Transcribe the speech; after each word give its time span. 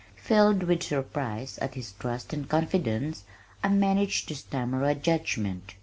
Filled 0.17 0.63
with 0.63 0.81
surprise 0.81 1.59
at 1.59 1.75
his 1.75 1.91
trust 1.91 2.33
and 2.33 2.49
confidence, 2.49 3.23
I 3.63 3.67
managed 3.69 4.27
to 4.29 4.35
stammer 4.35 4.83
a 4.83 4.95
judgment. 4.95 5.75